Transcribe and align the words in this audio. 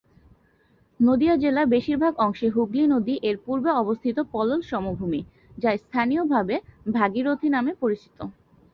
নদীয়া 0.99 1.35
জেলা 1.35 1.63
বেশিরভাগ 1.65 2.13
অংশে 2.17 2.47
হুগলি 2.49 2.83
নদী 2.87 3.15
এর 3.23 3.37
পূর্বে 3.45 3.71
অবস্থিত 3.81 4.17
পলল 4.33 4.59
সমভূমি, 4.71 5.21
যা 5.57 5.71
স্থানীয়ভাবে 5.77 6.55
ভাগীরথী 6.93 7.47
নামে 7.49 7.71
পরিচিত। 7.81 8.17